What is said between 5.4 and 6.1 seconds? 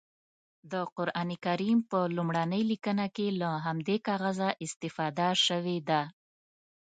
شوې ده.